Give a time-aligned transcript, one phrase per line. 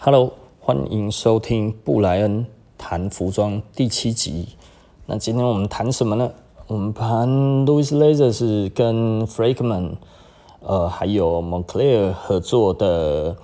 [0.00, 2.46] Hello，欢迎收听布莱恩
[2.78, 4.50] 谈服装第七集。
[5.06, 6.30] 那今天我们谈什么呢？
[6.68, 7.28] 我们谈
[7.66, 9.94] Louis Leathers 跟 Fragment，
[10.60, 13.36] 呃，还有 Moncler 合作的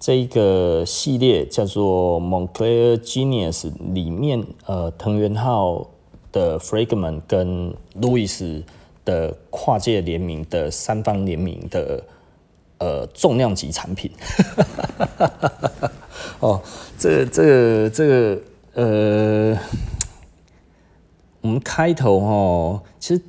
[0.00, 5.86] 这一个系列，叫做 Moncler Genius 里面，呃，藤原浩
[6.32, 8.64] 的 Fragment 跟 Louis
[9.04, 12.02] 的跨界联名的三方联名的
[12.78, 14.10] 呃重量级产品。
[16.40, 16.62] 哦，
[16.96, 19.58] 这、这个、这个，呃，
[21.42, 23.22] 我们开头哦，其实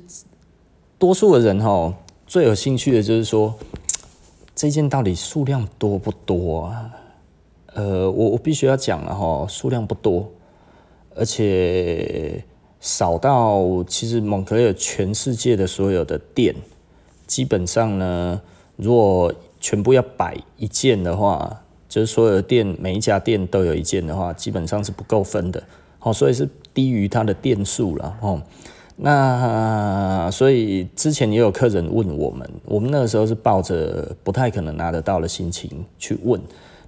[0.98, 1.92] 多数的人哦，
[2.26, 3.54] 最有兴趣的就是说，
[4.54, 6.90] 这件到底数量多不多啊？
[7.74, 10.30] 呃，我我必须要讲了哈，数量不多，
[11.14, 12.42] 而且
[12.80, 16.54] 少到其实蒙克利全世界的所有的店，
[17.26, 18.40] 基本上呢，
[18.76, 21.58] 如果全部要摆一件的话。
[21.92, 25.62] 就是所有的店，每一家店都有一件的话，基本上是不够分的，
[25.98, 28.40] 好，所以是低于它的店数了，哦。
[28.96, 36.40] 那所以之前也有客人问我们，我们那个时候是抱着不太可能拿得到的心情去问，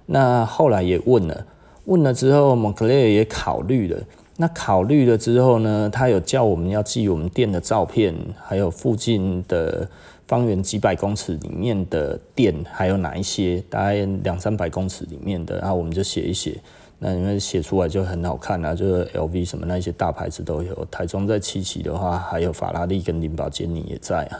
[0.07, 1.45] 那后来也问了，
[1.83, 4.01] 问了之后，Moncler 也考虑了，
[4.37, 9.87] 那考虑了之后呢，他有叫我们要寄我们店的照片，还有附近的。
[10.27, 13.63] 方圆几百公尺里面的店还有哪一些？
[13.69, 16.59] 大概两三百公尺里面的，然后我们就写一写。
[16.97, 20.87] 那因为写出来就很好看啊，就是 LV 什么那些大牌子都有。
[20.89, 24.39] 台中在七期的话，还有法拉利跟林宝坚尼也在啊。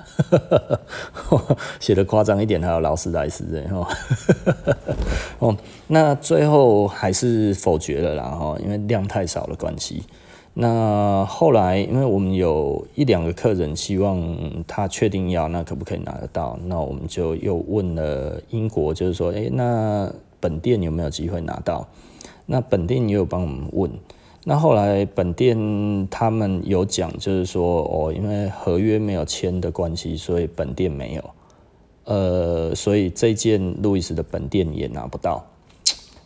[1.81, 3.87] 写的夸张一点，还有劳斯莱斯的哈。
[5.39, 10.03] 哦，那最后还是否决了啦哈，因为量太少的关系。
[10.57, 16.57] 那后来，因为我们有一两个客人希望他确定要，那可不可以拿得到？
[16.67, 21.85] 那我们就又问了英国，就是说，诶，那本店有没有机会拿到？
[22.45, 23.91] 那本店也有帮我们问。
[24.45, 31.29] 那后来本店他们有讲，就是说，哦，因为合约没有签的关系，所以本店没有。
[32.05, 35.43] 呃，所以这件路易斯的本店也拿不到。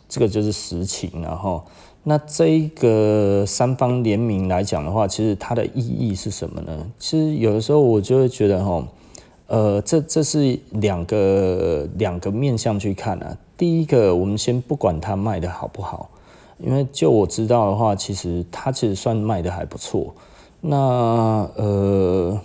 [0.08, 1.64] 这个就是实情，然后。
[2.02, 6.90] 那这一个三方联名来讲的话，其实它的意义是什么呢？
[6.98, 8.82] 其实有的时候我就会觉得哈，
[9.48, 13.36] 呃，这这是两个两个面向去看啊。
[13.58, 16.08] 第一个，我们先不管它卖的好不好，
[16.58, 20.14] 因为就我知道的话，其实它其实算卖的还不错。
[20.62, 20.76] 那
[21.56, 22.40] 呃，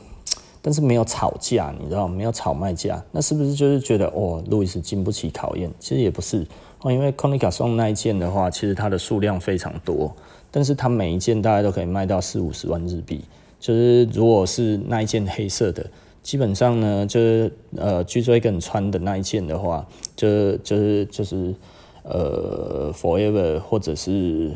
[0.61, 5.71] 但是没有炒价，你知道没有炒卖价，那是不是就是觉得哦，路易斯经不起考验？
[5.79, 6.45] 其实也不是。
[6.91, 10.15] 因为 Comme des Garçons 那一件的话，其实它的数量非常多，
[10.51, 13.23] 但是它每一件大概都可以卖到四五十万日币。
[13.59, 15.85] 就是如果是那一件黑色的，
[16.21, 19.85] 基本上呢，就是呃，G-Dragon 穿的那一件的话，
[20.15, 21.55] 就就是就是
[22.03, 24.51] 呃，Forever 或者是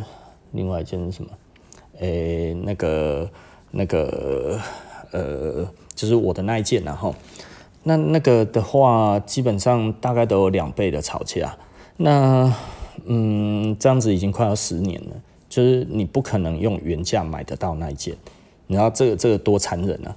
[0.51, 1.29] 另外一件是什么？
[1.99, 3.29] 诶、那个
[3.71, 4.59] 那个
[5.11, 7.15] 呃，就是我的那一件，然后
[7.83, 11.57] 那那个的话，基本上大概都有两倍的炒价。
[12.01, 12.55] 那，
[13.07, 15.09] 嗯，这样子已经快要十年了，
[15.49, 18.15] 就是你不可能用原价买得到那一件，
[18.67, 20.15] 你知道这个这个多残忍啊！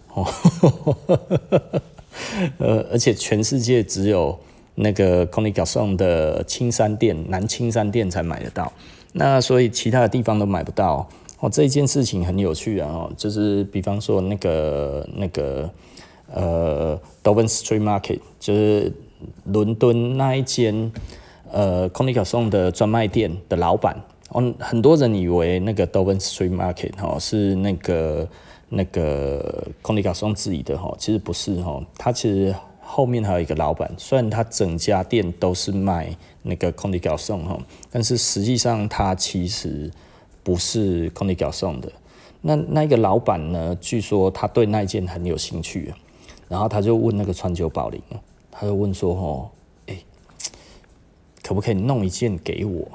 [2.59, 4.38] 呃，而且全世界只有
[4.76, 8.72] 那个 Comme des Garçons 的青山店，南青山店才买得到，
[9.14, 11.09] 那所以其他的地方都买不到。
[11.41, 12.88] 哦，这一件事情很有趣啊！
[12.88, 15.69] 哦，就是比方说那个那个
[16.32, 18.93] 呃，Dover Street Market，就是
[19.47, 20.93] 伦敦那一间。
[21.52, 23.94] 呃，Comme des Garçons 的专卖店的老板，
[24.30, 28.26] 哦，很多人以为那个 Dover Street Market 哈是那个
[28.70, 37.58] 那个 Comme des Garçons 自己的哈，其实不是哈，他其实后面还有一个老板，虽然他整家店都是卖那个 Comme des Garçons 哈，
[37.90, 39.90] 但是实际上他其实
[40.42, 41.92] 不是 Comme des Garçons 的。
[42.40, 45.92] 那那一个老板呢，据说他对那件很有兴趣，
[46.48, 48.00] 然后他就问那个川久保玲，
[48.50, 49.50] 他就问说哈。
[51.42, 52.87] 可不可以弄一件给我？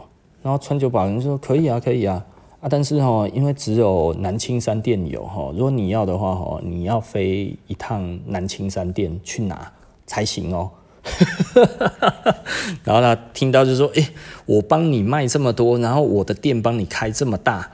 [0.44, 2.24] 然后川久保玲说可以啊，可以啊
[2.62, 2.69] 啊！
[2.69, 9.69] 但是哈，因为只有南青山店有哈，如果你要的话哈，你要飞一趟南青山店去拿
[10.06, 10.71] 才行哦。
[12.86, 14.10] 然后他听到就说：“哎，
[14.45, 17.69] 我帮你卖这么多，然后我的店帮你开这么大，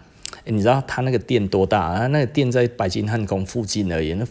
[0.45, 2.07] 你知道他那个店多大啊？
[2.07, 4.25] 那个店在白金汉宫附近而已，那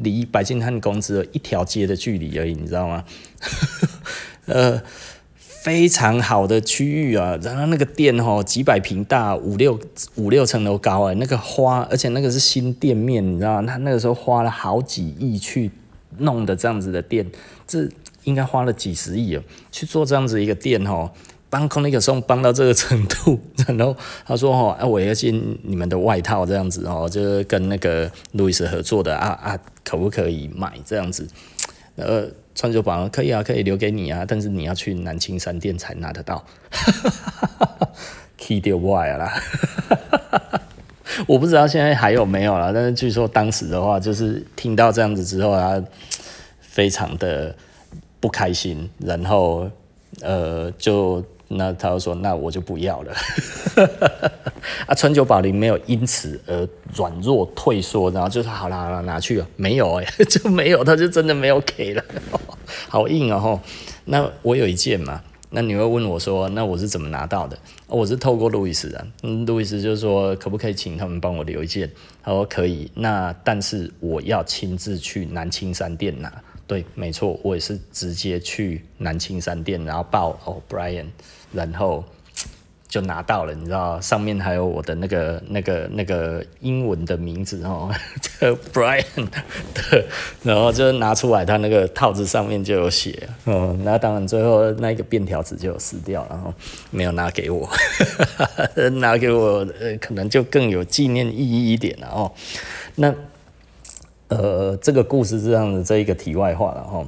[0.00, 3.04] 离白金汉宫只有一条街的距离而已，你知道吗？
[4.46, 4.80] 呃。”
[5.62, 9.78] 非常好的区域啊，然后那个店吼几百平大，五六
[10.16, 13.62] 五六层楼高哎，那个花，而且那个是新店面，你知道？
[13.62, 15.70] 他那个时候花了好几亿去
[16.18, 17.24] 弄的这样子的店，
[17.64, 17.88] 这
[18.24, 21.08] 应该花了几十亿哦，去做这样子一个店吼，
[21.48, 23.38] 帮 Connect 帮到这个程度，
[23.68, 31.24] 然后他说哦，哎，我要进你们的外套这样子哦，就是跟那个路易斯合作的啊啊，可不可以买这样子？
[31.94, 36.44] 呃，川久保可以啊，可以留给你啊，但是你要去南青山店才拿得到。
[38.36, 39.30] Key 掉坏了，
[41.28, 45.80] 我不知道现在还有没有了，但是据说当时的话，就是听到这样子之后，啊
[46.60, 47.54] 非常的
[48.18, 49.70] 不开心，然后
[50.20, 51.24] 呃，就
[51.56, 53.12] 那他就说，那我就不要了。
[54.86, 62.04] 啊，川久保玲没有因此而软弱退缩，然后就说好啦好啦，拿去了，没有哎、 就没有，他就真的没有给了，
[62.88, 63.60] 好硬哦。
[64.04, 65.20] 那我有一件嘛。
[65.54, 67.58] 那你会问我说，那我是怎么拿到的？
[67.86, 69.06] 我是透过路易斯的，
[69.46, 71.90] 路易斯就是说，可不可以请他们帮我留一件？
[72.22, 76.32] 他说可以，那但是我要亲自去南青山店拿。
[76.66, 81.06] 对，没错，我也是直接去南青山店，然后报哦，Brian，
[81.52, 82.04] 然后。
[82.88, 89.30] 就拿到了，你知道，上面还有我的那个、那个、那个英文的名字哦， 这 Brian
[89.72, 90.04] 的，
[90.42, 96.52] 然后就拿出来，他那个套子上面就有写，哦，那当然最后那个便条纸就有撕掉，然后
[96.90, 97.66] 没有拿给我，
[99.00, 102.30] 拿给我，呃，可能就更有纪念意义一点了哦。
[102.96, 103.14] 那，
[104.36, 107.04] 呃，这个故事是这样的，这一个题外话了哈。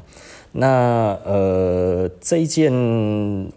[0.52, 3.52] 那呃，这一件。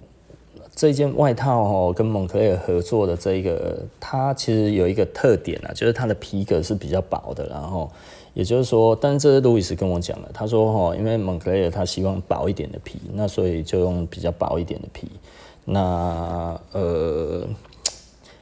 [0.80, 7.90] 这件外套哦，跟蒙克雷尔合作的这一个，它其实有一个特点啊，就是它的皮革是比较薄的，然后
[8.36, 15.10] 也就是说，但是这是路易斯跟我讲的，他说哈，因为蒙克雷尔他希望薄一点的皮，那所以就用比较薄一点的皮，
[15.66, 17.42] 那呃，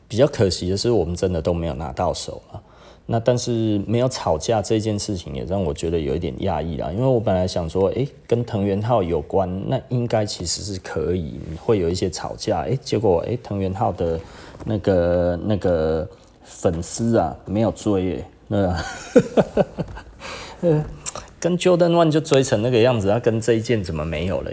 [0.10, 2.62] 比较可惜的是，我们真的都没有拿到手了。
[3.07, 14.19] 那但是没有吵架这件事情也让我觉得有一点压抑啦，因为我本来想说，诶，跟藤原浩有关，那应该其实是可以会有一些吵架，诶，结果诶，藤原浩的
[14.66, 16.07] 那个那个
[16.44, 18.75] 粉丝啊没有追耶，那
[21.40, 24.52] 跟 Jordan One 就追成那个样子，那跟这一件怎么没有了？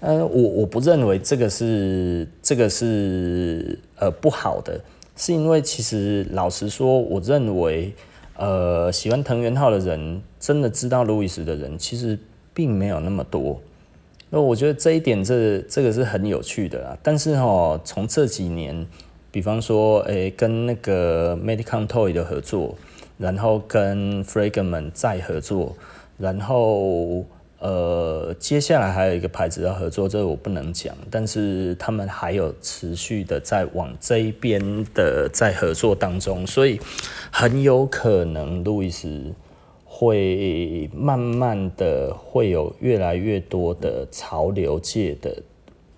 [0.00, 4.80] 呃，我我不认为这个是这个是呃不好的。
[5.18, 7.92] 是因为其实老实说，我认为，
[8.36, 12.16] 呃，喜欢藤原浩的人，真的知道路易斯的人，其实
[12.54, 13.60] 并没有那么多。
[14.30, 16.96] 那我觉得这一点，这这个是很有趣的啊。
[17.02, 18.86] 但是哈，从这几年，
[19.32, 22.76] 比方说，诶，跟那个 Medicom Toy 的合作，
[23.18, 25.76] 然后跟 Fragment 再合作，
[26.16, 27.26] 然后。
[27.60, 34.62] 呃，接下来还有一个牌子要合作，这个我不能讲，但是他们还有持续的在往这一边
[34.94, 36.78] 的在合作当中，所以
[37.32, 39.34] 很有可能路易斯
[39.84, 45.42] 会慢慢的会有越来越多的潮流界的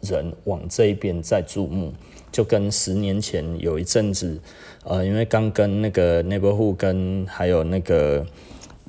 [0.00, 1.92] 人往这一边在注目，
[2.32, 4.40] 就跟十年前有一阵子，
[4.84, 8.24] 呃，因为刚跟那个 Neighborhood 跟还有那个。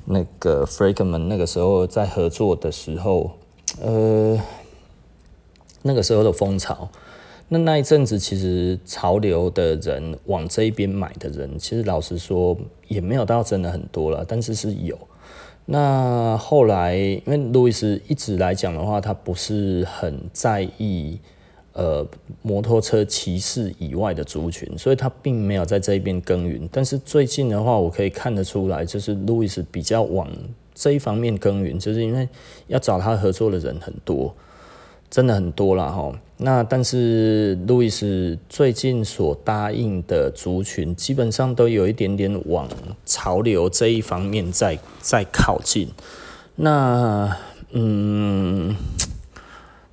[0.04, 3.32] 那个 f r e g m a n 那个时候在合作的时候，
[3.80, 4.38] 呃，
[5.82, 6.88] 那个时候的风潮，
[7.48, 12.56] 那那一阵子其实潮流的人往这一边买的人，其实老实说
[12.88, 14.98] 也没有到真的很多了，但是是有。
[15.64, 21.20] 那后来因为路易斯一直来讲的话，他不是很在意。
[21.74, 22.06] 呃，
[22.42, 26.68] 摩托车骑士以外的族群，所以他并没有在这一边耕耘。
[26.70, 30.28] 但是最近的话，我可以看得出来，就是路易斯比较往
[30.74, 32.28] 这一方面耕耘，就是因为
[32.66, 34.34] 要找他合作的人很多，
[35.10, 36.12] 真的很多了哈。
[36.36, 42.68] 那但是路易斯最近所答应的族群，基本上都有一点点往
[43.06, 45.88] 潮流这一方面在在靠近。
[46.56, 47.34] 那
[47.70, 48.76] 嗯。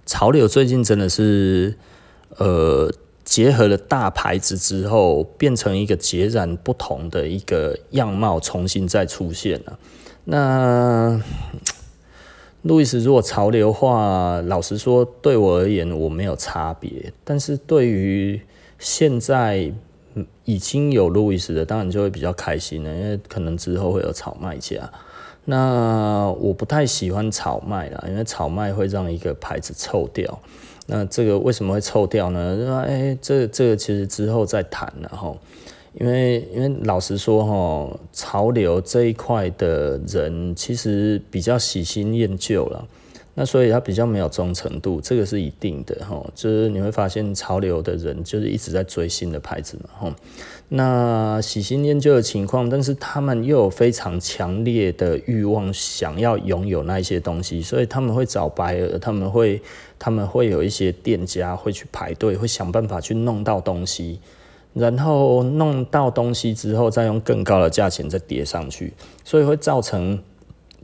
[0.09, 1.75] 潮流最近真的是，
[2.39, 2.91] 呃，
[3.23, 9.77] 结合了大牌子之后，变成一个截然不同的一个样貌，重新再出现了。
[10.25, 11.21] 那
[12.63, 18.41] 路易斯如果潮流化，老实说，对我而言我没有差别，但是对于
[18.79, 19.71] 现在
[20.43, 24.91] 已经有路易斯的，当然就会比较开心了，因为可能之后会有炒卖价。
[25.49, 30.39] 那我不太喜欢炒卖啦，因为炒卖会让一个牌子臭掉。
[30.85, 32.55] 那这个为什么会臭掉呢？
[32.55, 35.35] 因为哎，这、这个其实之后再谈了哈。
[35.95, 42.87] 因为因为老实说哈，潮流这一块的人其实比较喜新厌旧了。
[43.35, 46.21] 那所以它比较没有忠诚度，这个是一定的哈。
[46.35, 50.15] 就是你会发现潮流的人就是一直在追新的牌子嘛哈。
[50.67, 59.61] 那喜新厌旧的情况，但是他们又有非常强烈的欲望，想要拥有那一些东西，所以他们会找白鹅他们会
[59.97, 64.19] 他们会有一些店家会去排队，会想办法去弄到东西，
[64.73, 68.93] 然后弄到东西之后，再用更高的价钱再叠上去，
[69.23, 70.19] 所以会造成。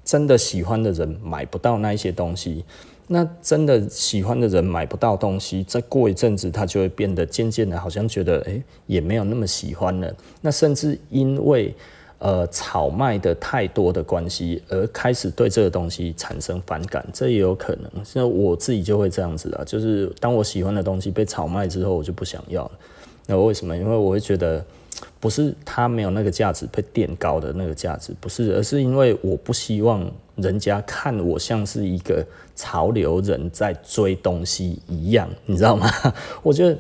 [0.06, 2.64] 真的喜欢的人买不到那一些东西，
[3.08, 10.16] 那真的喜欢的人买不到东西，再过一阵子，他就会变得渐渐的，好像觉得诶也没有那么喜欢了。
[10.42, 11.74] 那甚至因为
[12.20, 17.92] 呃炒卖的太多的关系，而开始对这个东西产生反感，这也有可能。
[18.06, 22.72] 现在我自己就会这样子啊，就是当我喜欢的东西被炒卖之后，我就不想要了。
[23.26, 23.76] 那为什么？
[23.76, 24.64] 因为我会觉得。
[25.26, 30.06] 不是它没有那个价值被垫高的那个价值，不是，而是因为我不希望
[30.36, 32.24] 人家看我像是一个
[32.56, 35.90] 潮流人在追东西一样，你知道吗？
[36.44, 36.78] 我觉得，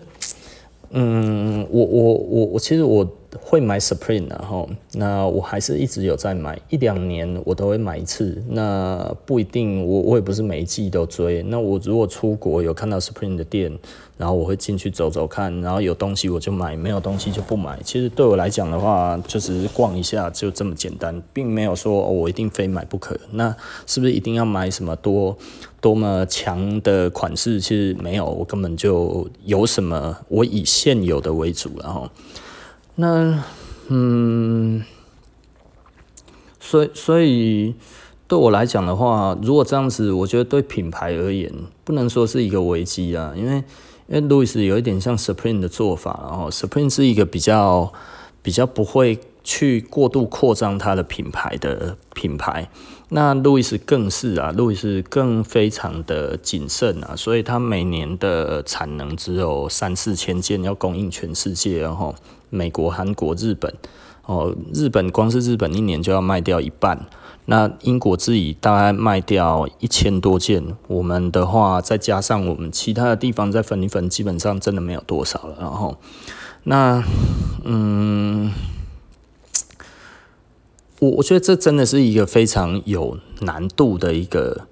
[0.92, 3.04] 嗯，我我我我其实我
[3.42, 13.78] 会买 Supreme 然后，那我还是一直有在买，一两年我都会买一次，那不一定，我我也不是每一季都追，那我如果出国有看到 Supreme 的店。
[14.18, 17.78] 然后我会进去走走看，然后有东西我就买，没有东西就不买。
[17.84, 23.20] 其实对我来讲的话，就只是逛一下，就这么简单，并没有说我一定非买不可。
[23.32, 23.54] 那
[23.86, 25.38] 是不是一定要买什么多
[25.82, 27.60] 多么强的款式？
[27.60, 31.72] 其实没有，我根本就有什么，我以现有的为主。
[31.84, 32.10] 然后，
[32.96, 33.44] 那
[33.88, 34.84] 嗯，
[36.60, 37.76] 所以所以
[38.28, 41.52] 对我来讲的话，如果这样子，我觉得对品牌而言，
[41.84, 43.64] 不能说是一个危机啊，因为。
[44.08, 47.92] 因为路易斯有一点像 Supreme 的做法，然后 Supreme 是一个比较
[48.44, 52.68] 比较不会去过度扩张它的品牌的品牌，
[53.10, 62.14] 那路易斯更是啊，路易斯更非常的谨慎啊，所以它每年的产能只有三四千件要供应全世界，然后
[62.50, 63.72] 美国、韩国、日本，
[64.26, 67.06] 哦，日本光是日本一年就要卖掉一半。
[67.48, 75.56] 那英国自己大概卖掉一千多件，我们的话再加上我们其他的地方再分一分，基本上真的没有多少了。
[75.60, 75.96] 然后，
[76.64, 77.04] 那
[77.64, 78.52] 嗯，
[81.00, 84.68] 我我觉得这真的是一个非常有难度的一个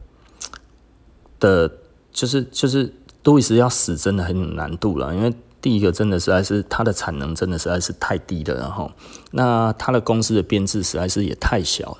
[1.39, 1.72] 的，
[2.12, 8.92] 就是就是路易斯要死真的很有难度了，因为第一个真的实在是它的产能真的实在是太低了，然后
[9.32, 11.98] 那它的公司的编制实在是也太小了。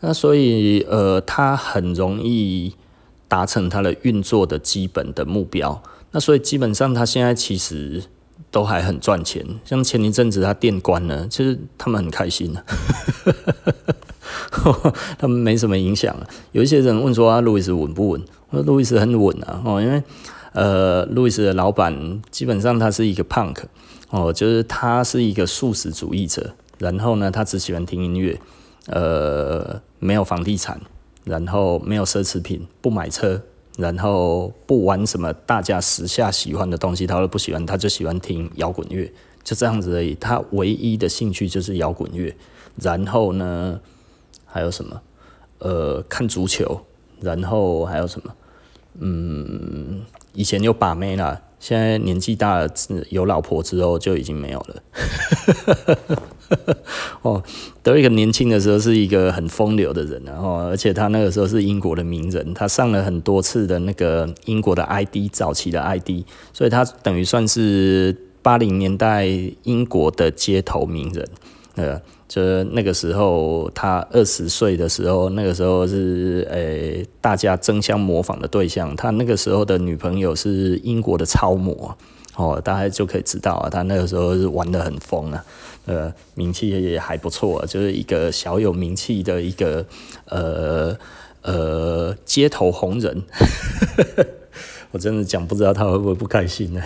[0.00, 2.74] 那所以，呃，它很容易
[3.28, 5.82] 达成它的运作的基本的目标。
[6.10, 8.04] 那所以基本上，它现在其实
[8.56, 9.44] 都还很赚钱。
[9.66, 12.56] 像前一阵子他店关了，其实他们很开心，
[15.18, 16.16] 他们没什么影响。
[16.52, 18.24] 有一些人问说啊，路易斯稳不稳？
[18.48, 20.02] 我说路易斯很稳啊，哦，因为
[20.54, 23.58] 呃，路易斯的老板基本上他是一个 punk
[24.08, 28.40] 哦，就是他是一个素食主义者，然后呢，他只喜欢听音乐。
[28.86, 30.80] 呃，没有房地产，
[31.24, 33.42] 然后没有奢侈品，不买车，
[33.76, 39.12] 然后不玩什么大家时下喜欢的东西，他都不喜欢，他就喜欢听摇滚乐，
[39.44, 40.14] 就这样子而已。
[40.14, 42.34] 他唯一的兴趣就是摇滚乐，
[42.80, 43.80] 然后呢，
[44.44, 45.00] 还有什么？
[45.58, 46.80] 呃，看足球，
[47.20, 48.34] 然后还有什么？
[48.98, 50.02] 嗯，
[50.32, 52.68] 以前有把妹啦，现在年纪大了，
[53.10, 54.82] 有老婆之后就已经没有了。
[57.22, 57.42] 哦，
[57.82, 69.26] 德瑞克年轻的时候是一个很风流的人，然后而且他那个时候是英国的名人，他上了很多次的那个英国的 ID 早期的 ID，所以他等于算是八零年代
[69.64, 71.28] 英国的街头名人。
[71.74, 78.96] 呃，就是那个时候他二十岁的时候，那个时候是诶、大家争相模仿的对象。
[78.96, 81.94] 他那个时候的女朋友是英国的超模，
[82.36, 85.44] 哦，大家就可以知道啊，他那个时候是玩得很疯啊。
[85.86, 89.86] 呃，名气也还不错，就是一个小有名气的一个
[90.26, 90.96] 呃
[91.42, 93.22] 呃街头红人。
[94.92, 96.82] 我真的讲不知道他会不会不开心呢？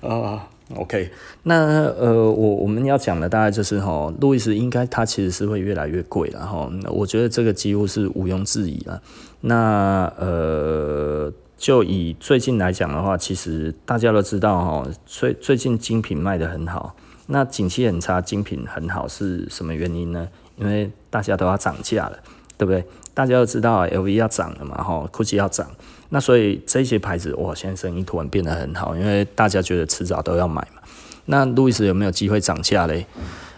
[0.02, 1.10] 啊，OK，
[1.44, 6.70] 那呃我我们要讲的大概就是哈，路易斯应该他其实是会越来越贵了哈。
[6.90, 9.00] 我觉得这个几乎是毋庸置疑了。
[9.40, 11.32] 那呃，
[11.64, 16.94] 就以最近来讲的话，其实大家都知道哈，最最近精品卖得很好。
[17.28, 20.28] 那景气很差，精品很好是什么原因呢？
[20.58, 22.18] 因为大家都要涨价了，
[22.58, 22.84] 对不对？
[23.14, 25.66] 大家都知道 LV 要涨了嘛，哈，GUCCI 要涨，
[26.10, 30.82] 那所以这些牌子哇，现在生意突然变得很好，因为大家觉得迟早都要买嘛。
[31.24, 33.06] 那路易斯有没有机会涨价嘞？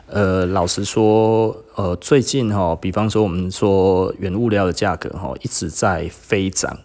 [0.06, 6.78] 呃，老实说，呃，最近哈，比方说我们说原物料的价格哈，一直在飞涨，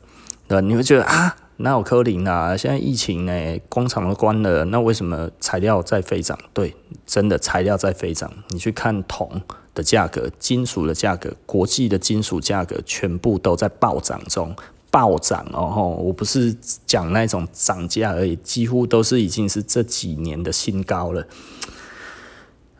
[0.52, 0.68] 对吧？
[0.68, 2.58] 你会觉得啊，哪有可能啊？
[2.58, 6.38] 现在疫情呢，工厂都关了，那为什么材料在飞涨？
[6.54, 8.30] 对，真的材料在飞涨。
[8.50, 9.42] 你去看铜
[9.74, 14.54] 的价格、金属的价格、国际的金属价格，全部都在暴涨中，
[14.90, 15.90] 暴涨哦吼！
[15.92, 16.54] 我不是
[16.86, 21.26] 讲那种涨价而已，几乎都是已经是这几年的新高了。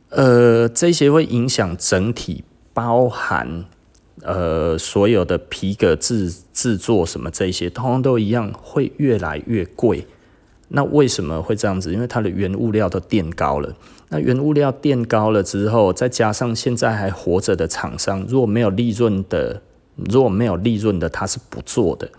[0.10, 3.64] 呃，这些会影响整体，包含
[4.24, 10.06] 呃所有的皮革制制作什么这些，通通都一样，会越来越贵。
[10.70, 11.94] 那为什么会这样子？
[11.94, 13.76] 因为它的原物料都垫高了。
[14.10, 19.62] 那原物料垫高了之后，再加上现在还活着的厂商，如果没有利润的，
[19.96, 22.10] 如果没有利润的，他是不做的。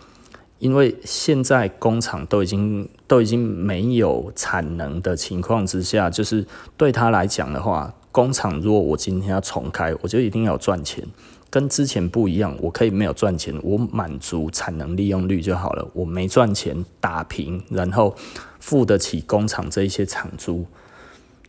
[0.59, 11.05] 因为现在工厂都已经都已经没有产能的情况之下，就是对他来讲的话，工厂如果我今天要重开，我就一定要赚钱，
[11.53, 12.57] 跟之前不一样。
[12.63, 15.87] 我可以没有赚钱，我满足产能利用率就好了。
[15.93, 18.17] 我没赚钱打平，然后
[18.59, 20.65] 付得起工厂这一些厂租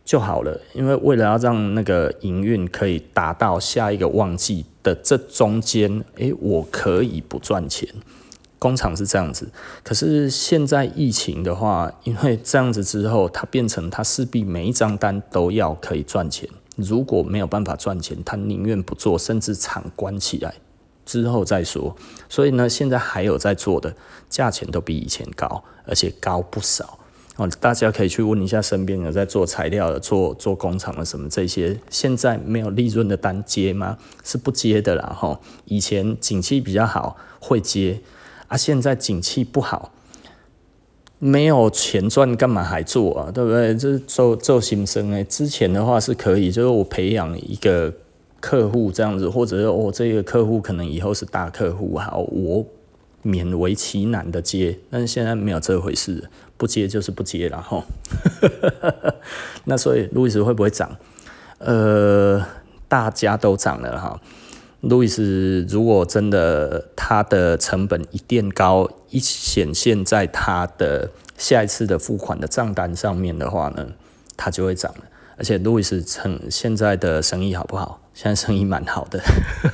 [0.04, 0.60] 就好了。
[0.74, 7.88] 因为为了要让那个营运可以达到下一个旺季的这中间，诶，我可以不赚钱。
[8.58, 9.50] 工厂是这样子，
[9.82, 16.48] 可是现在疫情的话，因为这样子之后，它变成它势必每一张单都要可以赚钱。
[16.76, 20.54] 如果没有办法赚钱，他宁愿不做，甚至厂关起来
[21.04, 21.94] 之后再说。
[22.28, 23.94] 所以呢，现在还有在做的，
[24.28, 26.98] 价钱都比以前高，而且高不少
[27.36, 27.48] 哦。
[27.60, 33.98] 大家可以去问一下身边有在做材料的、做做工厂的什么这些，现在没有利润的单接吗？
[34.22, 35.40] 是不接的啦哈。
[35.66, 38.00] 以前景气比较好会接。
[38.48, 39.90] 啊，现在景气不好，
[41.26, 43.30] 没有钱赚，干嘛还做啊？
[43.32, 43.74] 对不对？
[43.74, 45.24] 就是做做新生哎。
[45.24, 47.90] 之前的话是可以，就是我培养一个
[48.40, 52.66] 客户这样子，或者是我、这个客户可能以后是大客户，好，我
[53.24, 54.78] 勉为其难的接。
[54.90, 56.28] 但是现在没有这回事，
[56.58, 57.82] 不接就是不接了哈。
[59.64, 60.94] 那所以路易斯会不会涨？
[61.56, 62.44] 呃，
[62.86, 64.20] 大家都涨了哈。
[64.82, 73.86] 路易斯，如果真的他的成本一定高，一显现在他的下一次的付款的账单上面的话呢，
[74.36, 75.04] 他就会涨了。
[75.36, 78.00] 而且路易斯趁现在的生意好不好？
[78.12, 79.20] 现在生意蛮好的，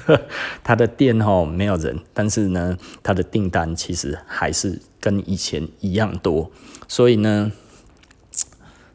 [0.63, 6.51] 他的店哦没有人，但是呢，他的订单其实还是跟以前一样多，
[6.87, 7.53] 所以呢，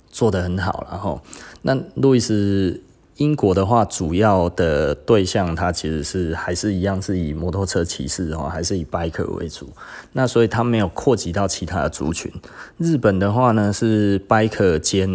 [0.09, 0.85] 做得很好。
[0.91, 1.21] 然后，
[1.63, 2.81] 那路易斯。
[3.17, 9.69] 英国的话，主要的对象它其实是还是一样是以摩托车骑士哦，还是以 biker 为主。
[10.11, 12.29] 那所以它没有扩及到其他的族群。
[12.77, 15.09] 日本的话呢，是 biker 兼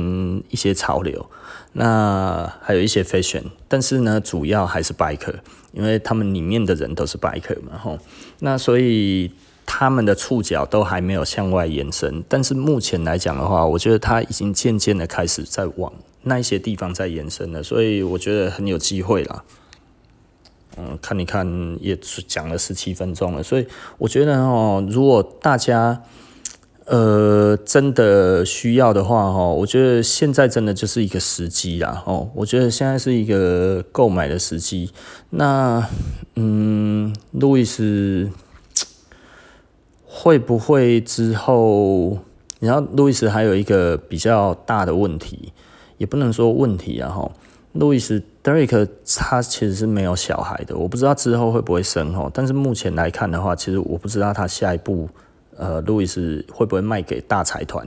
[0.49, 1.29] 一些潮流，
[1.75, 5.35] 那还有一些 fashion，但是呢，主要还是 biker，
[5.73, 7.99] 因为他们里面的人都是 biker 嘛吼。
[8.39, 9.31] 那所以
[9.73, 12.25] 他们的触角都还没有向外延伸。
[12.29, 15.93] 但是目前来讲的话，我觉得它已经渐渐的开始在往。
[16.25, 19.45] 那一些地方在延伸了，所以我觉得很有机会啦。
[20.77, 21.47] 嗯，看一看
[21.81, 23.67] 也讲了十七分钟了，所以
[23.99, 26.03] 我觉得哦，如果大家
[26.87, 34.91] 呃真的需要的话哦，我觉得现在真的就是一个时机啦哦，我觉得现在是一个购买的时机。
[35.31, 35.89] 那
[36.35, 38.29] 嗯，路易斯
[40.23, 42.19] 会不会之后？
[42.59, 45.53] 然后路易斯还有一个比较大的问题。
[45.97, 47.31] 也不能说问题啊，哈，
[47.73, 55.11] 路易斯 Derek 他其实是没有小孩的，我不知道之后会不会生哈，但是目前来看的话，其实我不知道他下一步，
[55.59, 57.87] 呃，路易斯会不会卖给大财团，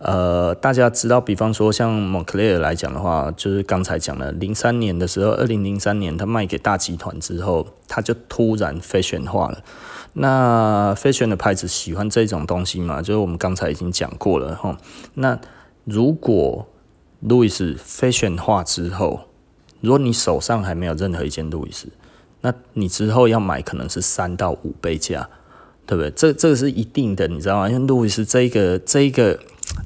[0.00, 9.64] 呃，大家知道，比方说像 Moncler 来讲的话，就是刚才讲了，零三年的时候，二零零三年他卖给大集团之后，他就突然 fashion 化了，
[10.14, 14.76] 那 fashion 的牌子喜欢这种东西嘛，就是我们刚才已经讲过了哈，
[15.14, 15.38] 那
[15.84, 16.66] 如果
[17.20, 19.20] 路易斯 fashion 化之后，
[19.80, 21.88] 如果你手上还没有任何一件路易斯，
[22.40, 25.28] 那你之后要买可能是三到五倍价，
[25.86, 26.10] 对不对？
[26.10, 27.68] 这这个是一定的，你知道吗？
[27.68, 29.38] 因为路易斯这个这个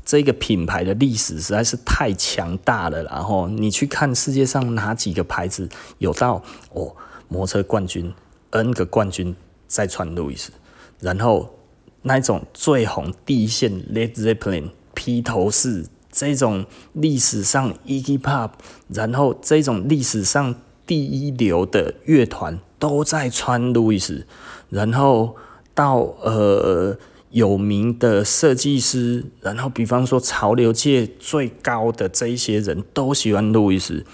[0.05, 3.03] 这个品牌的历史实在是太强大了。
[3.05, 6.95] 然后你去看世界上哪几个牌子有到哦，
[7.29, 8.13] 摩托车冠军
[8.51, 9.35] N 个冠军
[9.75, 10.53] 在穿路易斯，
[11.01, 11.59] 然后
[12.03, 15.87] 那种最红第一线 Led Zeppelin 披头士。
[16.17, 18.51] 这种历史上 e g Pop，
[18.87, 20.55] 然后这种历史上
[20.87, 24.25] 第一流的乐团都在穿路易斯，
[24.71, 25.35] 然后
[25.75, 26.97] 到呃
[27.31, 34.07] 有名的设计师，然后比方说潮流界最高的这一些人都喜欢路易斯，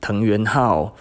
[0.00, 0.94] 藤原浩，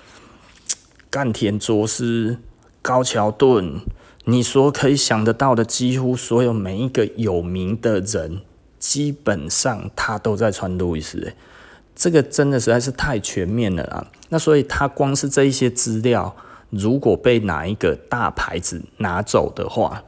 [1.11, 2.39] 干田卓斯、
[2.81, 3.79] 高桥盾，
[4.29, 8.41] 你说可以想得到的，几乎所有每一个有名的人，
[8.77, 11.31] 基本上他都在穿路易斯。
[11.95, 14.05] 这个真的实在是太全面了啊！
[14.27, 16.35] 那所以他光是这一些资料，
[16.69, 20.03] 如果被哪一个大牌子拿走的话，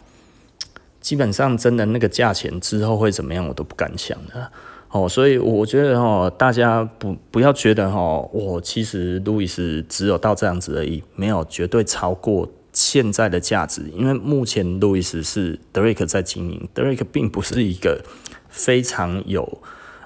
[1.00, 4.52] 基本上真的那个价钱之后会怎么样，我都不敢想了。
[4.92, 13.92] 哦，所以我觉得哦，大家不不要觉得哦，我其实路易斯只有到这样子而已，没有绝对超过现在的价值。
[13.94, 18.06] 因为目前路易斯是德瑞克在经营，德瑞克并不是一个
[18.48, 19.62] 非常有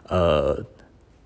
[0.07, 0.65] 呃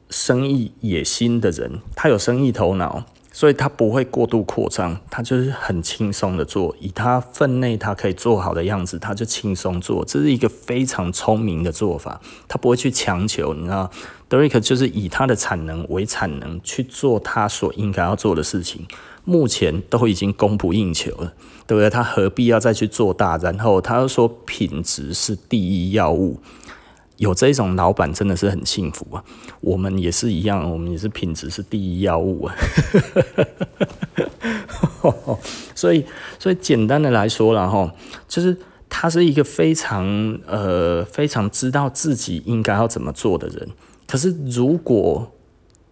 [0.10, 3.06] 生意野心的人，他有生意头脑。
[3.30, 12.20] 所以他不会过度扩张，他就是很轻松的做，以他分内他可以做好的样子，他就轻松做，这是一个非常聪明的做法。
[12.48, 13.92] 他不会去强求，你知道，
[14.28, 18.88] 德瑞克就是以他的产能为产能去做他所应该要做的事情，
[19.28, 21.34] 目前都已经供不应求了，
[21.68, 21.90] 对不对？
[21.90, 23.36] 他何必要再去做大？
[23.38, 26.40] 然后他又说品质是第一要务。
[27.18, 29.24] 有这种老板真的是很幸福啊！
[29.60, 32.56] 我们也是一样，我们也是品质是第一要务啊。
[35.74, 36.06] 所以，
[36.38, 37.92] 所以简单的来说了哈，
[38.28, 38.56] 就是
[38.88, 43.68] 他是一个非常呃非常知道自己应该要怎么做的人。
[44.08, 45.32] 可是，如果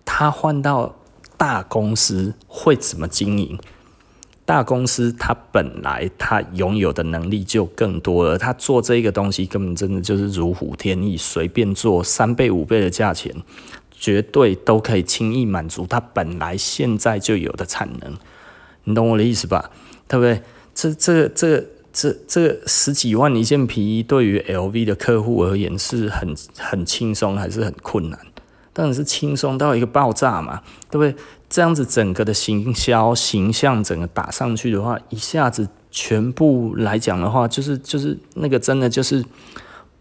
[0.05, 0.95] 他换到
[1.37, 3.57] 大公司，会怎么经营？
[4.45, 13.33] 大公司它本来它拥有的能力就更多了，它做这个东西根本真的就是如虎添翼，随便做三倍五倍的价钱，
[13.91, 18.13] 绝对都可以轻易满足它本来现在就有的产能。
[18.83, 19.71] 你懂我的意思吧？
[20.07, 20.43] 对不对？
[20.75, 28.19] 这这这这这十几万一件皮衣，对于 LV 的客户而言是很很轻松，还是很困难？
[28.75, 30.61] 当然是轻松到一个爆炸嘛，
[30.91, 31.15] 对不对？
[31.47, 39.23] 这样子整个的行销形象整个打上去的话，一下子全部来讲的话，就是就是那个真的就是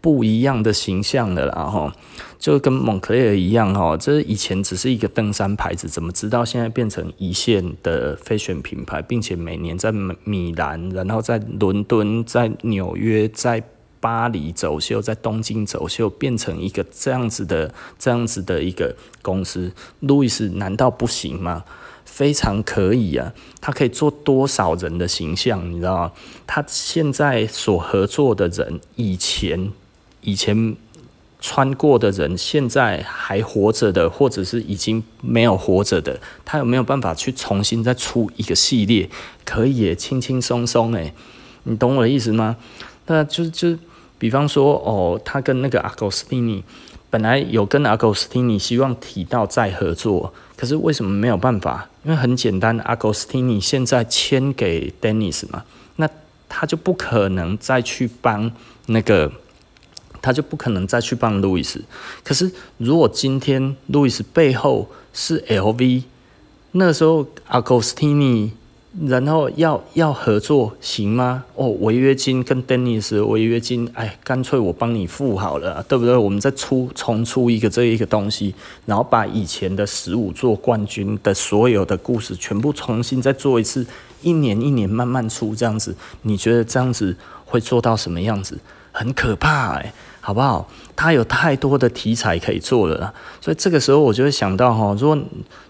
[0.01, 1.93] 不一样的形象的啦哈，
[2.37, 9.93] 就跟蒙克莱尔一样哈，这以前只是一个登山牌子，怎么知道现在变成一线的 fashion 品牌，并且每年在
[10.25, 13.63] 米兰，然后在伦敦，在纽约，在。
[14.05, 21.63] 巴黎走秀，在东京走秀，变成一个这样子的、这样子的一个公司，路易斯难道不行吗？
[22.05, 23.33] 非常可以啊！
[23.59, 26.11] 他可以做多少人的形象，你知道吗？
[26.45, 29.71] 他现在所合作的人，以前
[30.21, 30.75] 以前
[31.41, 39.09] 穿过的人，现在还活着的，或者是已经没有活着的，他有没有办法去重新再出一个系列？
[39.43, 41.11] 可以，轻轻松松诶，
[41.63, 42.57] 你懂我的意思吗？
[43.07, 43.75] 那就就。
[44.17, 46.63] 比方说，哦，他跟那个阿古斯蒂尼
[47.09, 51.89] 本来有跟阿古斯蒂尼希望提到再合作，可是为什么没有办法？
[52.03, 55.63] 因为很简单，阿古斯蒂尼现在签给 Dennis 嘛，
[55.97, 56.09] 那
[56.47, 58.51] 他就不可能再去帮
[58.87, 59.31] 那个，
[60.21, 61.83] 他就不可能再去帮路易斯。
[62.23, 66.03] 可是如果今天路易斯背后是 LV，
[66.71, 68.51] 那时候阿古斯蒂尼。
[69.03, 71.43] 然后要要合作行吗？
[71.55, 76.15] 哦，违约金跟 Dennis 违约金，哎，干脆我帮你付好了，对不对？
[76.15, 78.55] 我们再出重出一个这一个东西，
[78.85, 83.85] 然后把以前的十五座冠军的所有的故事全部重新再做一次，
[84.21, 88.57] 一年一年慢慢出这样子，你觉得这样子会做到什么样子？
[88.91, 89.93] 很可怕哎。
[90.21, 90.67] 好不好？
[90.95, 95.17] 他有太多的题材可以做了，所以这个时候我就会想到哈，如果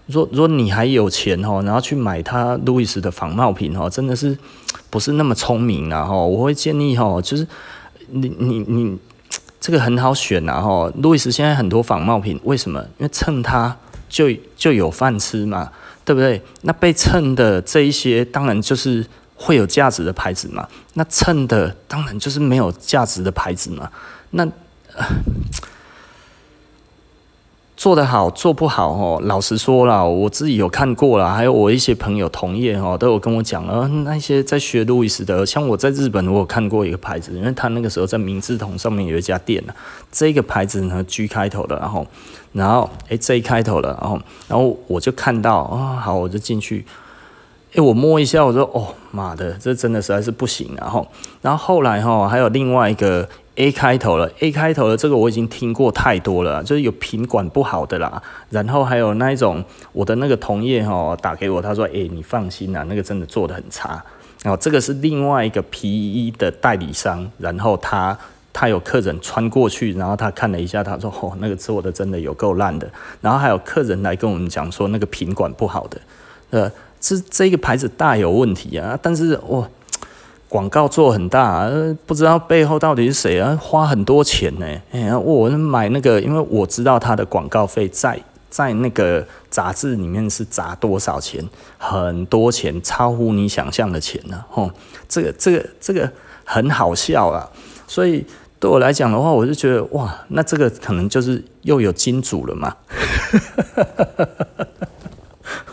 [0.06, 4.38] 如果如果你还有钱哈，然后去买他路易斯的仿冒品哈，真的是
[4.88, 6.14] 不是那么聪明啊哈。
[6.14, 7.46] 我会建议哈，就是
[8.08, 8.96] 你你你
[9.60, 10.90] 这个很好选呐哈。
[11.02, 12.80] 路易斯现在很多仿冒品，为什么？
[12.98, 13.76] 因为蹭他
[14.08, 15.72] 就就有饭吃嘛，
[16.04, 16.40] 对不对？
[16.62, 20.68] 那被蹭的这一些，当然就是会有价值的牌子嘛。
[20.94, 23.90] 那蹭的当然就是没有价值的牌子嘛。
[24.30, 24.46] 那、
[27.76, 39.74] 做得好做不好哦，老实说啦，我自己有看过啦，还有我一些朋友同业哦，都有跟我讲，呃，那些在学路易斯的，像我在日本，我有看过一个牌子，因为他那个时候在明治通上面有一家店呢，
[40.10, 42.06] 这个牌子呢 G 开头的，然后
[42.52, 46.84] 然后诶，Z 开头的，然后然后我就看到啊、哦，好，我就进去，
[47.74, 51.06] 诶，我摸一下，我说哦妈的，这真的实在是不行，然后
[51.42, 53.28] 然后后来哈还有另外一个。
[53.56, 64.02] A 开头了，A 开头的这个我已经听过太多了，就是有品管不好的啦，然后还有那一种我的那个同业哈打给我，他说，诶，你放心啦，那个真的做的很差。
[64.42, 68.16] 然后这个是另外一个皮衣的代理商，然后他
[68.52, 72.88] 他有客人穿过去，然后他看了一下，他说，哦，那个做的真的有够烂的。
[73.20, 76.00] 然后还有客人来跟我们讲说，那个品管不好的，
[76.50, 76.70] 呃。
[76.98, 78.98] 这这个牌子大有问题啊！
[79.00, 79.68] 但是哇，
[80.48, 81.70] 广告做很大，啊，
[82.06, 83.58] 不知道背后到底是谁啊？
[83.60, 84.66] 花很多钱呢。
[84.92, 91.44] 哎，我买那个，因为我知道他的广告费在在那个杂志里面是砸多少钱，
[91.78, 94.44] 很多钱，超乎你想象的钱呢。
[94.48, 94.70] 吼，
[95.08, 96.10] 这个这个这个
[96.44, 97.50] 很好笑啊！
[97.88, 98.24] 所以
[98.60, 102.76] 对我来讲的话，我就觉得哇，那这个可能就是又有金主了嘛。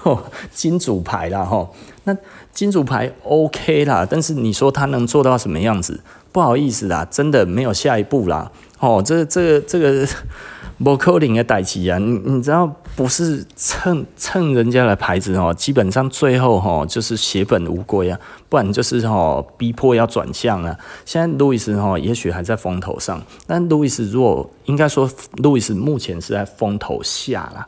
[0.04, 2.14] 哦，金主牌啦，吼，那
[2.54, 6.00] 金主牌 OK 啦，但是你说他能做到什么样子？
[6.32, 8.52] 不好意思啦，真的没有下一步啦。
[8.80, 10.08] 哦，这、这个这个
[10.84, 20.78] 不可能的代志啊，你你知道不是蹭蹭人家的牌子哦，基本上最后哈就是血本无归啊，不然就是哈逼迫要转向啊。
[21.06, 27.68] 现在路易斯哈也许还在风头上，但路易斯如果应该说路易斯目前是在风头下啦，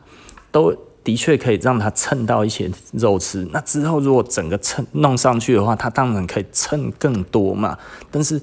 [0.52, 0.72] 都。
[1.06, 7.78] 的确可以让他蹭到一些肉吃，那之后如果整个蹭弄上去的话，他当然可以蹭更多嘛。
[8.10, 8.42] 但是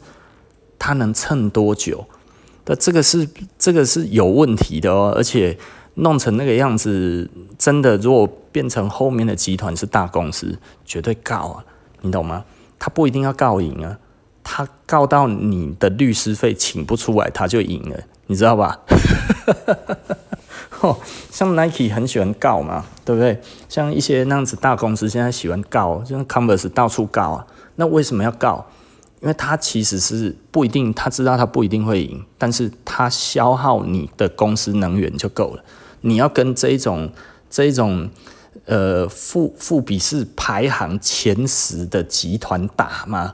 [0.79, 2.05] 他能蹭多久？
[2.65, 3.27] 那这个是
[3.59, 5.13] 这个是有问题的哦。
[5.13, 5.57] 而且
[5.95, 11.65] 弄成那个样子，真的如果变成后面的集团是大公司，绝对告啊，
[11.99, 12.45] 你懂吗？
[12.79, 13.99] 他不一定要告赢啊，
[14.41, 18.79] 他告到你的律师费请不出来，他就赢了，你知道吧？
[20.83, 20.97] 哦，
[21.31, 23.41] 像 Nike 很喜欢告嘛，对不对？
[23.67, 27.47] 像一些那样子大公司现在喜欢告，像 Converse 到处告啊。
[27.77, 28.65] 那为什么要告？
[29.21, 35.63] 因为他其实是不一定，他知道他不一定会赢，但是他消耗你的公司能源就够了。
[36.01, 37.09] 你要跟这一种
[37.49, 38.09] 这一种
[38.65, 43.33] 呃富富比是排行前十的集团打吗？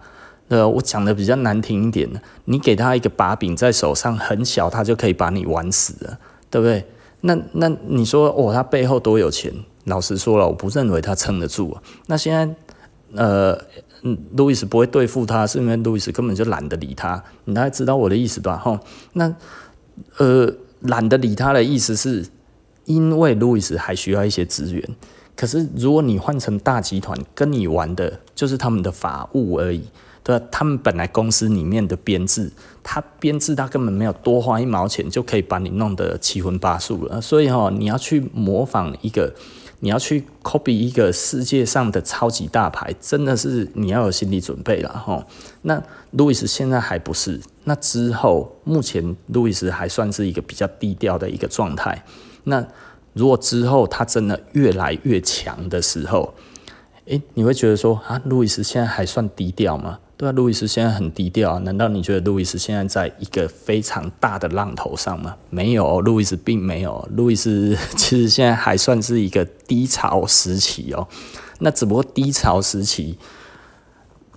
[0.49, 2.07] 呃，我讲的比较难听一点，
[2.45, 6.19] 你给他一个把柄在手上，很小，他就可以把你玩死了，
[6.51, 6.85] 对不对？
[7.21, 9.53] 那那你说哦，他背后多有钱？
[9.85, 11.81] 老实说了，我不认为他撑得住啊。
[12.07, 12.55] 那现在
[13.13, 13.59] 呃，
[14.33, 17.23] 路易斯不会对付他，是因为路易斯根本就懒得理他。
[17.45, 18.55] 你大概知道我的意思吧？
[18.55, 18.79] 哈，
[19.13, 19.35] 那
[20.17, 22.25] 呃，懒得理他的意思是，
[22.85, 24.83] 因为路易斯还需要一些资源。
[25.35, 29.83] 可是如果你换成大集团，跟你玩的就是他们的法务而已。
[30.29, 32.51] 对，他们本来公司里面的编制，
[32.83, 37.19] 他编制他根本没有多花一毛钱就可以把你弄得七荤八素了。
[37.19, 39.33] 所以哈，你要去模仿一个，
[39.79, 45.25] 你要去 copy 一个世界上的超级大牌，真的是你要有心理准备了哈。
[45.63, 52.05] 那路易斯现在还不是，那之后目前路易斯还算是一个比较低调的一个状态。
[52.43, 52.63] 那
[53.13, 56.35] 如果之后他真的越来越强的时候，
[57.05, 59.97] 诶，你会觉得说啊，路易斯现在还算低调吗？
[60.19, 61.59] 对啊，路易斯现在很低调啊。
[61.59, 65.37] 难道你觉得路易斯现在在一个非常大的浪头上吗？
[65.49, 67.07] 没有，路易斯并没有。
[67.15, 71.07] 路易斯其实现在还算是一个低潮时期哦。
[71.59, 73.17] 那只不过低潮时期，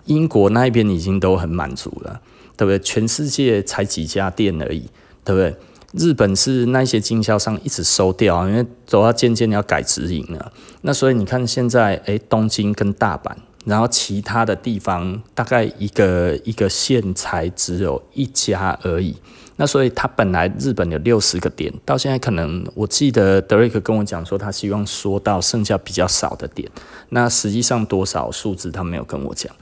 [0.04, 2.20] 英国那一边已经都很满足了，
[2.56, 2.78] 对不对？
[2.78, 4.88] 全世界才几家店而已，
[5.24, 5.56] 对不对？
[5.94, 10.52] 日本是那些经销商一直收掉，因为都要渐渐要改直营了。
[10.82, 13.32] 那所以你看现在，诶，东京跟大阪。
[13.64, 19.16] 然后其他的地方大概一个一个县才只有一家而已，
[19.54, 26.68] 那所以他本来日本有六十个点，到现在可能我记得德瑞克跟我讲说他希望缩到剩下比较少的点，
[27.10, 29.54] 那实际上多少数字他没有跟我讲。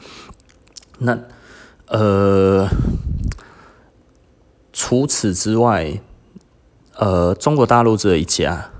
[0.98, 1.18] 那
[1.88, 2.66] 呃，
[4.72, 6.00] 除此之外，
[6.96, 8.70] 呃，中国大陆只有一家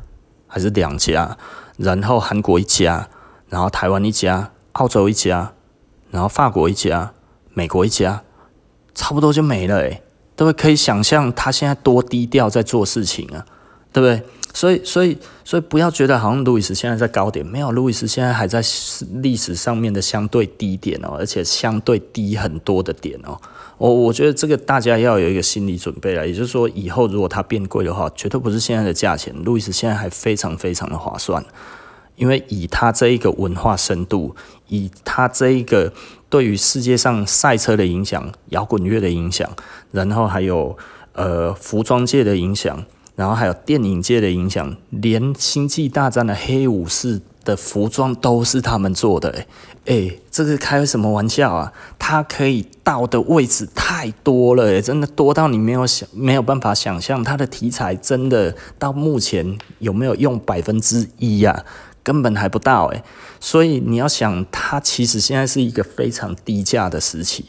[0.47, 1.37] 还是两家，
[1.77, 3.09] 然后韩国一家，
[3.51, 4.53] 然后台湾一家。
[4.81, 5.53] 澳洲一家，
[6.11, 7.13] 然后法国一家，
[7.53, 8.23] 美国一家，
[8.95, 10.03] 差不多就没了诶、欸，
[10.35, 10.63] 对不对？
[10.63, 13.45] 可以想象他现在多低调在做事情啊，
[13.93, 14.23] 对不对？
[14.55, 18.63] 所以，所以，所以不要觉得好像路易斯现在在高点，没有，路易斯现在还在
[19.17, 23.39] 历史上面的相对低点哦，而且相对低很多的点哦。
[23.77, 31.45] 我我觉得这个大家要有一个心理准备了，也就是说，以后如果它变贵的话，绝对不是现在的价钱，路易斯现在还非常非常的划算。
[32.21, 34.37] 因为以他这一个文化深度，
[34.69, 35.91] 以他这一个
[36.29, 39.51] 对于世界上赛车的影响、摇滚乐的影响，
[39.91, 40.77] 然后还有
[41.15, 42.85] 呃服装界的影响，
[43.17, 49.47] 然后还有电影界的影响，连星际大战的黑武士的服装都是他们做的，
[49.87, 51.73] 诶，这个开什么玩笑啊？
[51.99, 61.65] 他可以到的位置太多了，真的多到你没有想没有办法想象，他的题材真的到目前有没有用百分之一呀？
[62.03, 63.03] 根本还不到诶，
[63.39, 67.45] 所以你要想，它其实现在是一个非常低价的时期。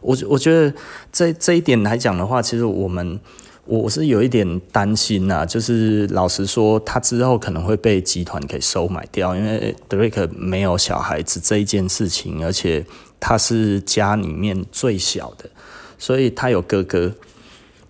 [0.00, 0.72] 我我觉得
[1.12, 3.18] 这这一点来讲的话，其实我们
[3.64, 12.86] 我是有一点担心呐、就是老实说，他之后可能会被集团给收买掉，因为 Drake 没有小孩子这一件事情，而且
[13.18, 15.50] 他是家里面最小的，
[15.98, 17.12] 所以他有哥哥。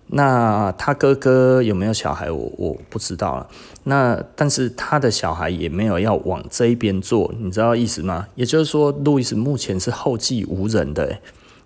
[0.09, 3.47] 那他哥哥有没有小孩，我我不知道了。
[3.89, 8.27] 那但是他的小孩也没有要往这一边做，你知道意思吗？
[8.35, 11.19] 也就是说，路易斯目前是后继无人的、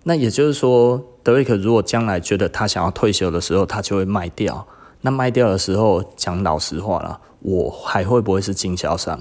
[0.04, 4.64] 那也就是说，德瑞克如果将来觉得他想要退休的时候，他就会卖掉。
[5.00, 9.18] 那卖掉的时候，讲老实话了，我还会不会是经销商？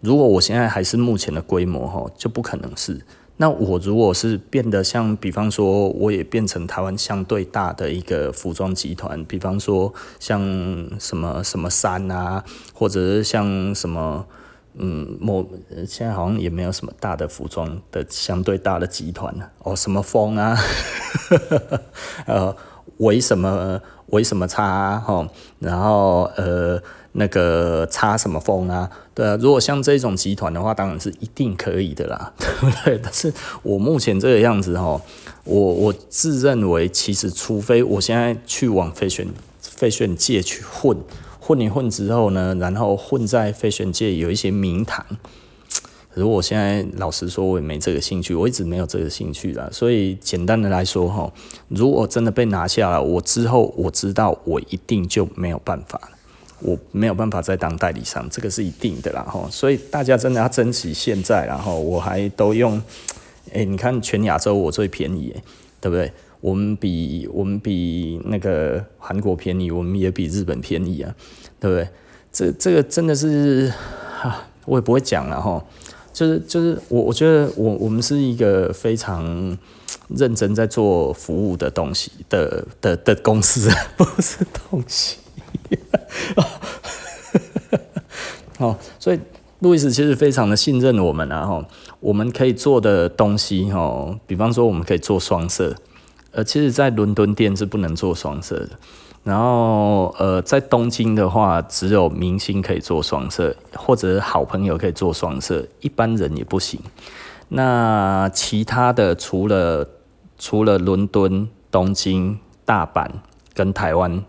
[0.00, 3.00] 如果我现在还是目前的规模，哈，就不可能是。
[3.40, 10.40] 那我如果是变得像，比方说，我也变成台湾相对大的一个服装集团，比方说像
[10.98, 14.26] 什么什么山啊，或者是像什么，
[14.74, 15.48] 嗯，某
[15.86, 20.58] 现在好像也没有什么大的服装的相对大的集团哦，什么风啊，
[22.26, 22.56] 呃，
[22.96, 26.80] 为什么为什么差哈，然后呃。
[27.12, 28.88] 那个插什么风啊？
[29.12, 33.00] 对啊，如果像这种集团的话，当然是一定可以的啦， 对不对？
[33.02, 35.00] 但是我目前这个样子哈，
[35.42, 39.28] 我我自认为，其实除非我现在去往 fashion
[39.60, 40.96] fashion 界去混
[41.40, 45.04] 混一混之后呢，然后混在 fashion 界有一些名堂，
[46.18, 49.68] 可是我现在老实说，我也没这个兴趣，我一直没有这个兴趣啦。
[49.70, 51.32] 所以简单的来说哈，
[51.68, 56.08] 如果真的被拿下了，我之后我知道我一定就没有办法了。
[56.58, 62.82] 我没有办法再当代理商，这个是一定的啦哈，所以大家真的要珍惜现在，然后我还都用，
[63.52, 65.32] 哎，你看全亚洲我最便宜，
[65.80, 66.12] 对不对？
[66.40, 71.14] 我们比我们比那个韩国便宜，我们也比日本便宜啊，
[71.60, 71.88] 对不对？
[72.32, 73.72] 这这个真的是，
[74.20, 75.64] 哈，我也不会讲了哈，
[76.18, 79.56] 就是就是我我觉得我我们是一个非常
[80.08, 85.18] 认真在做服务的东西的的的公司， 不是东西。
[88.58, 89.20] 哦，所以
[89.60, 91.64] 路易斯其实非常的信任我们啊，哈，
[92.00, 95.76] 我们可以做的东西，哈，比方说我们可以做双色，
[96.32, 98.70] 呃，其实在伦敦店是不能做双色的，
[99.28, 106.80] 然后呃，在东京的话，只有明星可以做双色，或者好朋友可以做双色，一般人也不行。
[107.48, 109.88] 那其他的除了
[110.38, 113.06] 除了伦敦、东京、大阪
[113.52, 114.24] 跟台湾。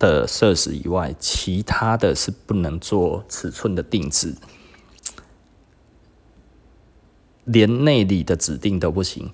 [0.00, 4.32] 的设施以外，其他的是不能做尺寸的定制，
[7.42, 9.28] 连内里的指定都不行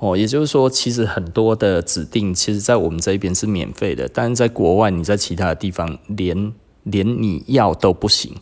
[0.00, 0.16] 哦。
[0.16, 8.34] 也就是说，其实很多的指定，其实在我们这边是免费的，但是在国外，你在其他的地方连连你要都不行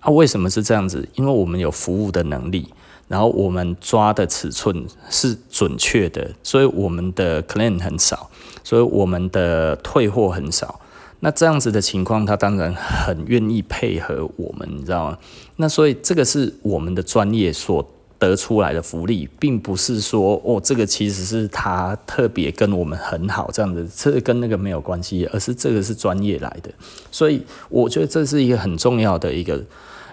[0.00, 0.10] 啊？
[0.10, 1.08] 为什么是这样子？
[1.14, 2.68] 因为我们有服务的能力，
[3.06, 8.28] 然后我们抓的尺寸是准确的，所以我们的 claim 很少，
[8.64, 10.80] 所以我们的退货很少。
[11.20, 15.18] 那这样子的情况，他当然很愿意配合我们，你知道吗？
[15.54, 17.88] 那所以这个是我们的专业所
[18.28, 26.70] 得出来的福利，并不是说哦，这个其实是他特别跟我们很好这样子，这跟那个没有关系，而是这个是专业来的。
[27.10, 29.62] 所以我觉得这是一个很重要的一个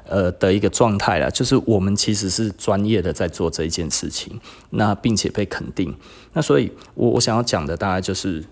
[0.08, 4.40] 呃的一个状态啦，就是我们其实是专业的在做这一件事情，
[4.72, 5.96] 那并且被肯定。
[6.34, 8.44] 那所以我我想要讲的大概就是。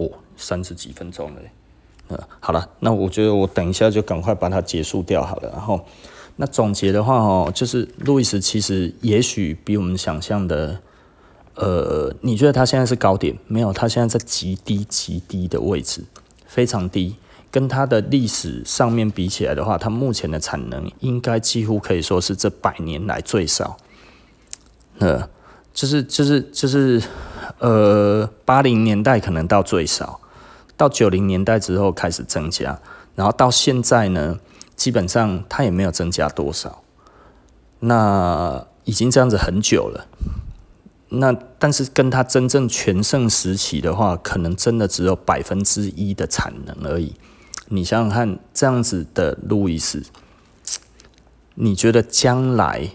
[0.00, 1.40] 哦，三十几分钟了，
[2.10, 5.50] 嗯，好了，那我觉得我等一下就赶快把它结束掉好了。
[5.50, 5.84] 然后，
[6.38, 10.80] 那总结的话哦，就是路易斯其实也许比我们想象的，
[11.54, 13.36] 呃，你觉得他现在是高点？
[13.46, 16.02] 没有，他现在在极低极低的位置，
[16.46, 17.16] 非常低。
[17.50, 23.76] 跟他的历史上面比起来的话，他目前的产能应该几乎可以说是这百年来最少。
[24.98, 25.28] 呃，
[25.74, 27.02] 就是就是就是。
[27.60, 30.20] 呃，八零年代可能到最少，
[30.76, 32.78] 到九零年代之后开始增加，
[33.16, 34.38] 然后到现在呢，
[34.78, 36.82] 基本上它也没有增加多少。
[37.80, 40.06] 那已经这样子很久了。
[41.10, 47.14] 那但是跟它真正全盛时期的话，可能真的只有百分之一的产能而已。
[47.68, 50.02] 你想想看，这样子的路易斯，
[51.56, 52.92] 你觉得将来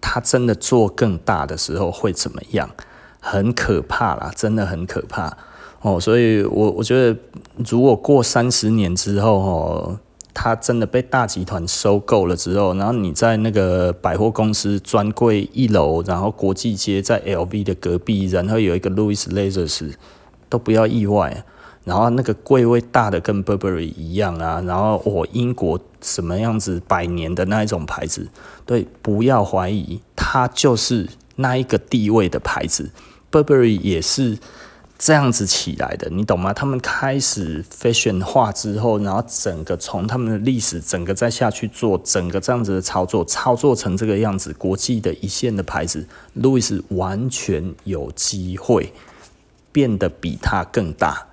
[0.00, 2.68] 他真的做更大的时候会怎么样？
[3.20, 5.36] 很可怕啦，真的很可怕
[5.80, 7.18] 哦，所以我我觉得，
[7.68, 10.00] 如果过三十年之后哦，
[10.38, 19.98] 它真的被大集团收购了之后，然后你在那个百货公司专柜一楼，然后国际街在 LV 的隔壁，然后有一个 Louis l a z e r s
[20.50, 21.42] 都不要意外，
[21.84, 28.28] 然后那个柜位大的跟 Burberry 一样啊，然后哦，英国什么样子百年的那一种牌子，
[28.66, 32.90] 对，不要怀疑，它就是那一个地位的牌子。
[33.32, 34.38] Burberry 也是
[34.98, 36.54] 这样子起来的，你懂吗？
[36.54, 48.92] 他们开始 fashion 化之后，然后整个从他们的历史，整个再下去做，整个这样子的操作，操作成这个样子，国际的一线的牌子，路易斯完全有机会
[49.70, 51.26] 变得比他更大，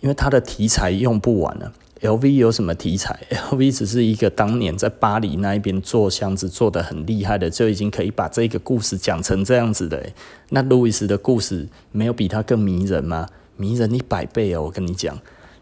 [0.00, 1.72] 因为他的题材用不完了。
[2.06, 3.18] LV 有什么题材
[3.50, 10.06] ？LV 只是一个当年在巴黎那一边做箱子做得很厉害的，就已经可以把这个故事讲成这样子的。
[10.50, 13.28] 那路易斯的故事没有比他更迷人吗？
[13.56, 14.62] 迷人一百倍哦！
[14.62, 15.18] 我跟你讲，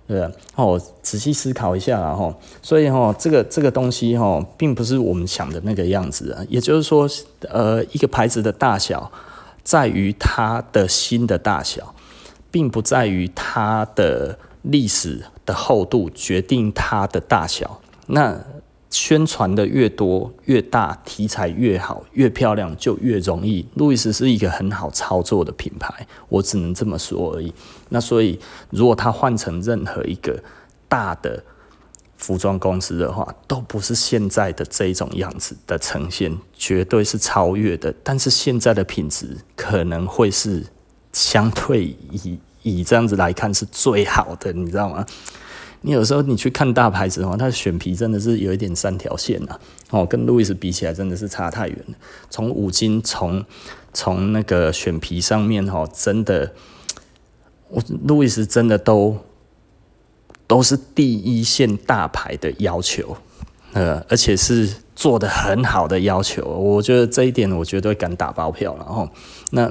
[0.07, 0.31] 对吧？
[0.57, 6.45] 哦，仔细思考一下啊，吼，所以吼，这个这个东西吼，并不是我们想的那个样子啊。
[6.49, 7.09] 也就是说，
[7.49, 9.11] 呃，一个牌子的大小
[9.63, 11.95] 在于它的心的大小，
[12.51, 17.81] 并不在于它的历史的厚度决定它的大小。
[18.07, 18.39] 那
[18.91, 23.67] 宣传的越多越大，题材越好越漂亮，就越容易。
[23.75, 27.53] 路易斯是一个很好操作的品牌，我只能这么说而已。
[27.89, 28.39] 那所以，
[28.71, 30.41] 如果它换成任何一个
[30.89, 31.43] 大的
[32.17, 37.93] 服装公司的话，都不是现在的这种样子的呈现，绝对是超越的。
[38.05, 40.65] 但是现在的品质可能会是
[41.13, 45.07] 相对以以这样子来看是最好的，你知道吗？
[45.87, 49.61] 你有时候你去看大牌子哦，它选皮真的是有一点三条线呐，
[49.91, 51.95] 哦，跟路易斯比起来真的是差太远了。
[52.31, 53.45] 从五金，从
[53.93, 56.55] 从那个选皮上面哦，真的，
[57.69, 59.19] 我路易斯真的都
[60.47, 63.19] 都是第一线大牌的要求，
[63.75, 66.47] 呃，而且是做的很好的要求。
[66.47, 69.11] 我觉得这一点我绝对敢打包票了哦，
[69.51, 69.71] 那。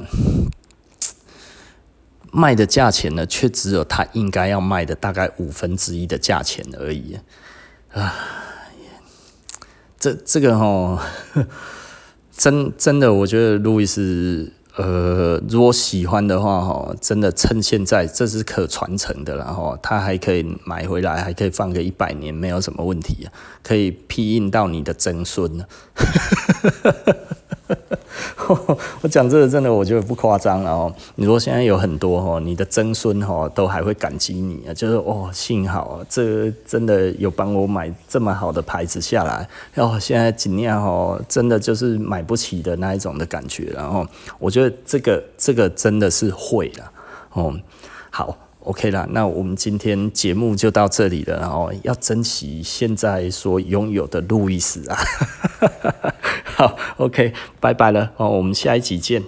[2.36, 7.20] 卖的价钱呢，却只有他应该要卖的大概五分之一的价钱而已
[7.94, 8.12] 啊！
[10.00, 11.00] 这这个齁，
[12.36, 23.30] 真真的，我觉得路易斯，呃，如果喜欢的话，哈，真的趁现在，这是可传承的，然后他还可以买回来，还可以放个一百年，没有什么问题，
[23.62, 25.64] 可以批印到你的曾孙
[29.02, 30.94] 我讲这个真的，我觉得不夸张了哦。
[31.16, 39.48] 你说现在有很多哦，你的曾孙哦都还会感激你啊，就是哦，幸好这真的有帮我买这么好的牌子下来。
[39.76, 43.72] 哦，现在尽量哦，真的就是买不起的那一种的感觉。
[43.74, 44.06] 然后
[44.39, 46.91] 我觉得这个这个真的是会了
[47.34, 47.54] 哦。
[48.10, 48.38] 好。
[48.66, 54.97] OK 啦，那我们今天节目就到这里了，哦要珍惜现在所拥有的路易斯啊。
[56.55, 59.22] 好，OK，拜拜了，哦，我们下一集见。